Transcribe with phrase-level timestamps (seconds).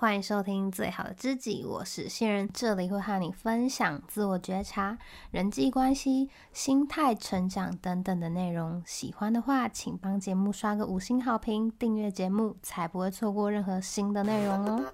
[0.00, 4.96] 欢迎收听最好的知己，我是新人，这里会和你分享自我觉察、
[5.32, 8.80] 人际关系、心态成长等等的内容。
[8.86, 14.84] 喜欢的话，请帮节目刷个五星好评，订阅节目，才不会错过任何新的内容哦。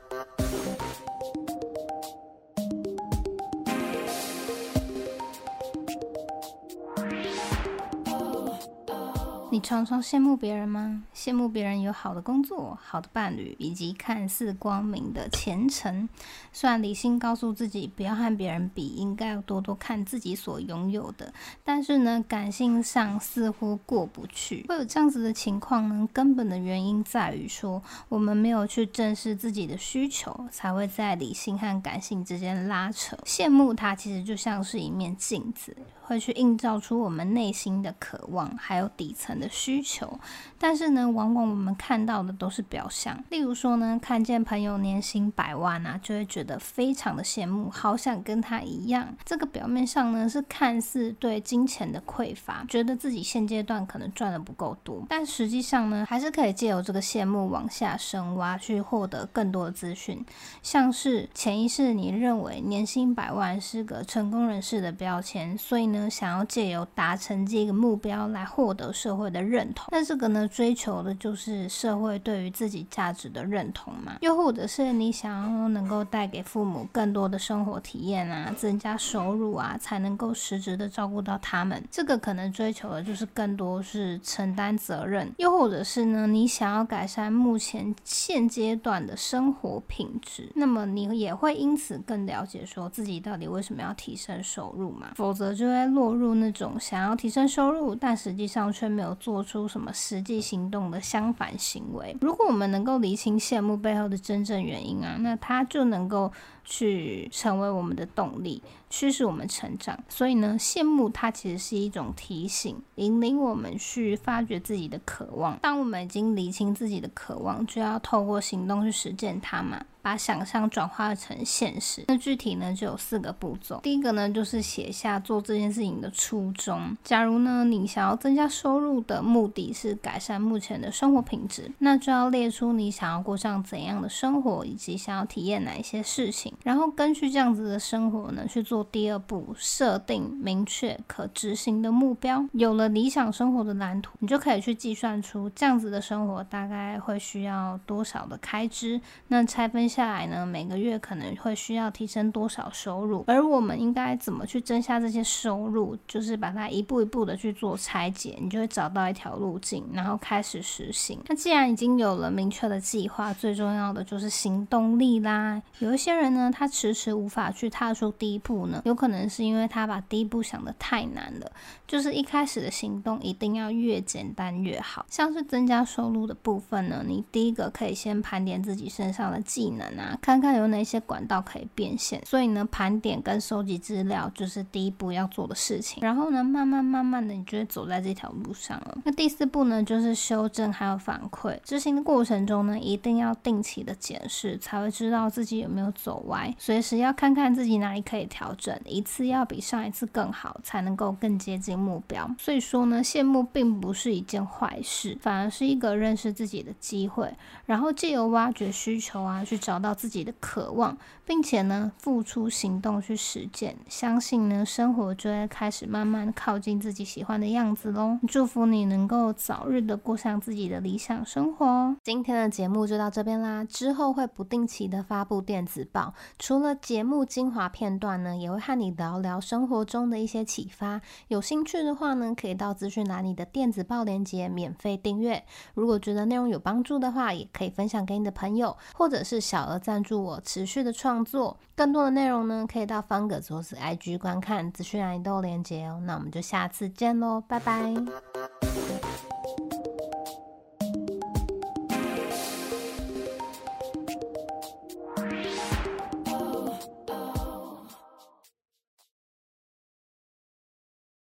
[9.55, 11.05] 你常常羡慕别人吗？
[11.15, 16.09] 羡慕别人有好的工作、好的伴侣，以及看似光明的前程。
[16.53, 24.67] 虽然理性告诉自己不要和别人比，应该要多多看自己所拥有的，但是呢，感性上似乎过不去。
[24.69, 26.09] 会有这样子的情况呢？
[26.13, 33.17] 根本的原因在于说，我们没有去正视自己的需求，才会在理性和感性之间拉扯。
[33.25, 40.19] 羡慕它其实就像是一面镜子，会去映照出我们内心的渴望，还有底层的需求，
[40.59, 43.23] 但是呢，往往我们看到的都是表象。
[43.31, 49.15] 例如说呢，看见朋友年薪百万啊，就会觉得非常的羡慕，好想跟他一样。
[49.25, 60.25] 这个表面上呢，是看似对金钱的匮乏，觉得自己现阶段可能赚的不够多，但实际上呢，还是可以借由这个羡慕往下深挖，去获得更多的资讯。
[60.63, 74.15] 像是潜意识，你认为年薪百万是个成功人士的标签，所以呢，想要借由达成这个目标来获得社会的认同，那这个呢，追求的就是社会对于自己价值的认同嘛？
[74.21, 81.83] 又或者是你想要能够带给父母更多的生活体验啊，增加收入啊，才能够实质的照顾到他们。
[81.91, 85.29] 这个可能追求的就是更多是承担责任。
[85.39, 95.13] 又或者是呢，你想要改善目前现阶段的生活品质，那么你也会因此更了解说自己到底为什么要提升收入嘛？
[95.17, 99.13] 否则就会落入那种想要提升收入，但实际上却没有。
[99.25, 102.15] 做出什么实际行动的相反行为？
[102.21, 106.31] 如果我们能够厘清羡慕背后的真正原因啊，那它就能够
[106.63, 109.99] 去成为我们的动力，驱使我们成长。
[110.11, 115.59] 所以呢，羡慕它其实是一种提醒，引领我们去发掘自己的渴望。
[115.63, 119.83] 当我们已经厘清自己的渴望，就要透过行动去实践它嘛。
[120.05, 123.81] 把想象转化成现实，那具体呢就有四个步骤。
[123.83, 126.95] 第一个呢就是写下做这件事情的初衷。
[127.03, 136.53] 假如呢你想要增加收入的目的是改善目前的生活品质，那就要列出你想要过上怎样的生活，以及想要体验哪一些事情。
[136.63, 142.47] 然后根据这样子的生活呢去做第二步，设定明确可执行的目标。
[142.53, 149.01] 有了理想生活的蓝图，你就可以去计算出这样子的生活大概会需要多少的开支。
[149.29, 149.89] 那拆分。
[149.95, 155.97] 下来呢，每个月可能会需要提升多少收入，而我们应该怎么去增加这些收入？
[156.09, 161.21] 就是把它一步一步的去做拆解，你就会找到一条路径，然后开始实行。
[161.29, 165.63] 那既然已经有了明确的计划，最重要的就是行动力啦。
[165.79, 171.53] 有一些人呢，他迟迟无法去踏出第一步呢，有可能是因为他把第一步想得太难了。
[171.87, 175.07] 就是一开始的行动一定要越简单越好。
[175.09, 179.84] 像是增加收入的部分呢，你第一个可以先盘点自己身上的技能。
[179.99, 186.03] 啊看看有哪些管道可以变现，所以呢，盘点跟收集资料就是第一步要做的事情。
[186.03, 188.99] 然后呢，慢慢慢慢的，你就会走在这条路上了。
[189.05, 191.59] 那第四步呢，就是修正还有反馈。
[191.63, 196.55] 执行的过程中呢，一定要定期的检视，才会知道自己有没有走歪。
[196.59, 202.29] 随时要看看自己哪里可以调整，一次要比上一次更好，才能够更接近目标。
[202.39, 207.31] 所以说呢，羡慕并不是一件坏事，反而是一个认识自己的机会。
[207.67, 209.74] 然后借由挖掘需求啊，去找。
[209.75, 218.17] 找到自己的渴望，并且呢，付出行动去实践，相信呢，生活就会开始慢慢靠近自己喜欢的样子喽。
[218.29, 221.97] 祝福你能够早日的过上自己的理想生活。
[222.05, 231.01] 今天的节目就到这边啦，之后会不定期的发布电子报，除了节目精华片段呢，也会和你聊聊生活中的一些启发。
[231.27, 235.43] 有兴趣的话呢，可以到资讯栏里的电子报链接免费订阅。
[235.75, 246.01] 如果觉得内容有帮助的话，也可以分享给你的朋友，或者是小而赞助我持续的创作，更多的内容呢，可以到方格子 IG 观看，资讯栏都有连接哦。
[246.05, 248.34] 那我们就下次见喽，拜拜。